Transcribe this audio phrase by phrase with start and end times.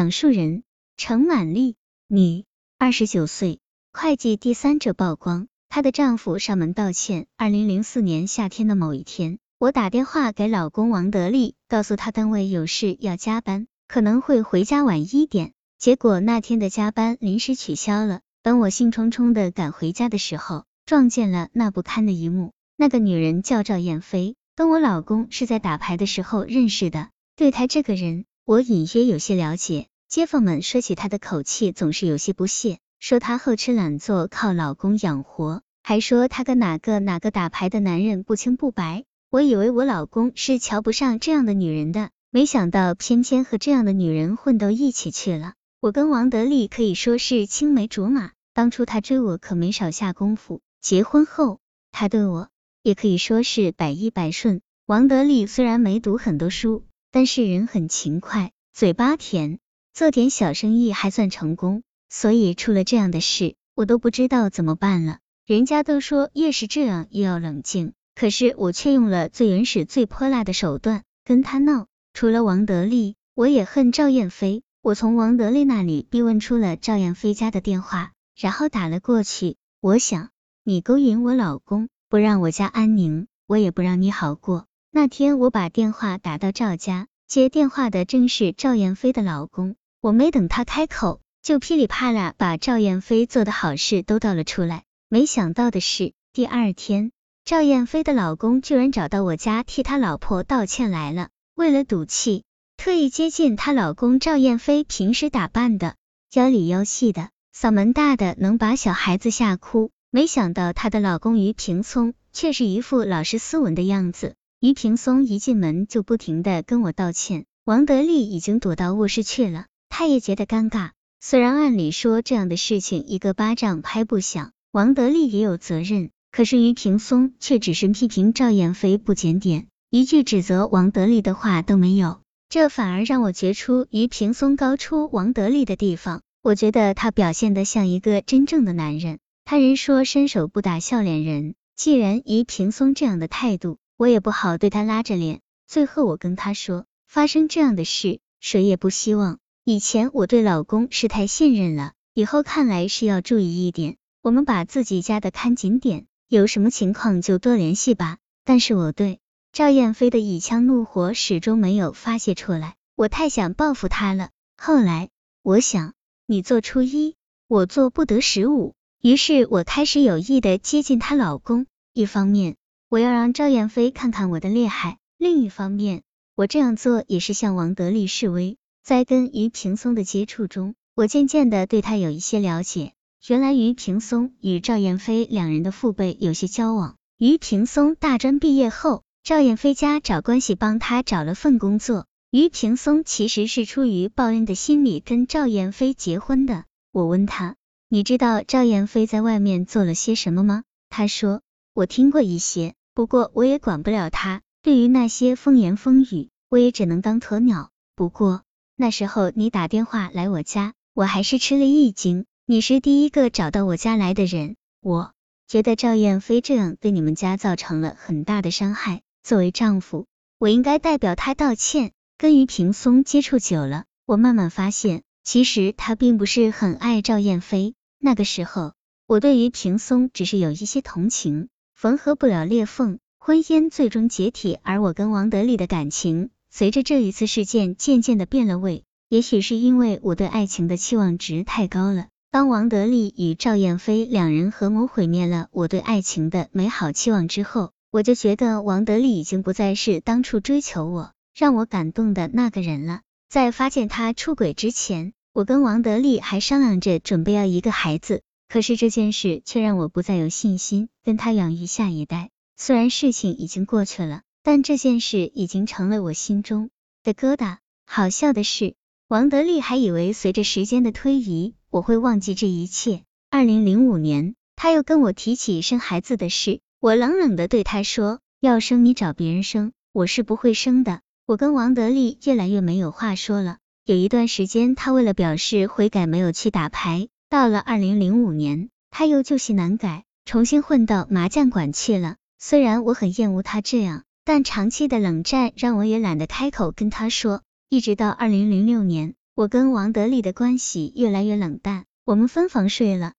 [0.00, 0.62] 讲述人：
[0.96, 1.76] 程满丽，
[2.08, 2.46] 女，
[2.78, 3.60] 二十九岁，
[3.92, 7.26] 会计第三者曝光，她的丈夫上门道歉。
[7.36, 15.52] 二零零四年夏天的某一天，我打电话给老公王德利，告诉他单位有事要加班，可能会回家晚一点。
[15.78, 18.22] 结果那天的加班临时取消了。
[18.42, 22.52] 等我兴冲冲的赶回家的时候，撞见了那不堪的一幕。
[22.74, 27.10] 那个女人叫赵燕飞，跟我老公是在打牌的时候认识的。
[27.36, 29.88] 对她这个人，我隐约有些了解。
[30.10, 39.04] 街坊们说起她的口气总是有些不屑，说她好吃懒做，靠老公养活，还说她跟哪个哪个打牌的男人不清不白。
[39.30, 45.52] 我以为我老公是瞧不上这样的女人的，没想到偏偏和这样的女人混到一起去了。
[45.78, 51.60] 我跟王德利可以说是青梅竹马，当初他追我可没少下功夫，结婚后
[51.92, 52.48] 他对我
[52.82, 54.60] 也可以说是百依百顺。
[54.86, 56.82] 王德利虽然没读很多书，
[57.12, 59.60] 但是人很勤快，嘴巴甜。
[59.92, 65.18] 做点小生意还算成功，所以出了这样的事，我都不知道怎么办了。
[65.46, 71.86] 人家都说越是这样越要冷静，可是我却用了最原始、最泼辣的手段跟他闹。
[72.12, 74.62] 除了王德利，我也恨赵燕飞。
[74.82, 79.56] 我从王德利那里逼问出了赵燕飞家的电话，然后打了过去。
[79.80, 80.30] 我想，
[80.64, 84.66] 你勾引我老公，不让我家安宁，我也不让你好过。
[84.90, 89.76] 那天我把电话打到赵家，接电话的正是赵燕飞的老公。
[90.00, 94.82] 我没等他开口，就噼里啪啦把赵燕飞做的好事都倒了出来。
[95.08, 97.12] 没想到的是，第二天，
[97.44, 101.28] 赵燕飞的老公居然找到我家替他老婆道歉来了。
[101.54, 102.42] 为了赌气，
[102.76, 105.94] 特意接近他老公赵燕飞平时打扮的
[106.32, 109.92] 妖里妖气的，嗓门大的能把小孩子吓哭。
[110.10, 114.34] 没想到她的老公于平松却是一副老实斯文的样子。
[114.60, 117.46] 于平松一进门就不停的跟我道歉。
[117.64, 119.64] 王德利已经躲到卧室去了。
[119.88, 132.20] 他也觉得尴尬，虽然按理说这样的事情一个巴掌拍不响，王德利也有责任，可是于平松却只是批评赵燕飞不检点，一句指责王德利的话都没有，
[132.50, 136.20] 这反而让我觉出于平松高出王德利的地方。
[136.42, 139.20] 我觉得他表现的像一个真正的男人。
[139.46, 145.42] 他人说伸手不打笑脸人，既然于平松这样的态度，我也不好对他拉着脸。
[145.66, 149.38] 最后我跟他说，发生这样的事，谁也不希望。
[149.62, 153.98] 以前我对老公是太信任了，以后看来是要注意一点。
[154.22, 158.16] 我们把自己家的看紧点，有什么情况就多联系吧。
[158.42, 159.20] 但是我对
[159.52, 164.30] 赵燕飞的一腔怒火始终没有发泄出来，我太想报复他了。
[164.56, 165.10] 后来
[165.42, 165.92] 我想，
[166.24, 167.16] 你做初一，
[167.48, 168.72] 我做不得十五，
[169.02, 171.66] 于是我开始有意的接近她老公。
[171.92, 172.56] 一方面，
[172.90, 176.02] 我要让赵燕飞看看我的厉害；另一方面，
[176.34, 178.56] 我这样做也是向王德利示威。
[178.82, 182.94] 在跟于平松的接触中，我渐渐的对他有一些了解。
[183.28, 186.96] 原来于平松与赵燕飞两人的父辈有些交往。
[187.16, 192.06] 于平松大专毕业后，赵燕飞家找关系帮他找了份工作。
[192.32, 196.64] 于平松其实是出于报恩的心理跟赵燕飞结婚的。
[196.90, 197.54] 我问他，
[197.88, 200.64] 你知道赵燕飞在外面做了些什么吗？
[200.88, 201.40] 他说，
[201.72, 204.42] 我听过一些，不过我也管不了他。
[204.62, 207.70] 对于那些风言风语，我也只能当鸵鸟。
[207.94, 208.42] 不过。
[208.76, 212.24] 那时候你打电话来我家，我还是吃了一惊。
[212.46, 215.12] 你是第一个找到我家来的人，我
[215.46, 219.02] 觉得赵燕飞这样对你们家造成了很大的伤害。
[219.22, 220.06] 作为丈夫，
[220.38, 221.92] 我应该代表他道歉。
[222.16, 227.74] 跟于平松接触久了，我慢慢发现，其实他并不是很爱赵燕飞。
[227.98, 228.72] 那个时候，
[229.06, 231.50] 我对于平松只是有一些同情，
[231.80, 234.58] 缝合不了裂缝，婚姻最终解体。
[234.62, 236.28] 而我跟王德利的感情。
[236.50, 242.08] 随着这一次事件渐渐的变了味，也许是因为我对爱情的期望值太高了。
[242.30, 253.00] 当王德利与赵燕飞两人合谋毁灭了我对爱情的美好期望之后，我就觉得王德利已经不再是当初追求我、让我感动的那个人了。
[253.30, 262.28] 在发现他出轨之前，我跟王德利还商量着准备要一个孩子，可是这件事却让我不再有信心跟他养育下一代。
[262.56, 264.20] 虽然事情已经过去了。
[264.42, 266.70] 但这件事已经成了我心中
[267.02, 267.58] 的疙瘩。
[267.84, 268.74] 好笑的是，
[269.06, 273.02] 王德利还以为随着时间的推移，我会忘记这一切。
[273.28, 283.58] 二零零五年，他又跟我提起生孩子的事，我冷冷的对他说：“要生你找别人生，我是不会生的。”我跟王德利越来越没有话说了。
[283.84, 287.08] 有一段时间，他为了表示悔改，没有去打牌。
[287.30, 292.16] 到了二零零五年，他又旧习难改，重新混到麻将馆去了。
[292.40, 294.02] 虽然我很厌恶他这样。
[294.22, 297.42] 但长期的冷战让我也懒得开口跟他说。
[297.68, 303.14] 一直到二零零六年，我跟王德利的关系越来越冷淡，我们分房睡了。